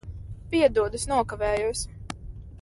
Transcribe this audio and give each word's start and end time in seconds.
Piedod, 0.53 0.97
es 1.01 1.05
nokavējos. 1.11 1.85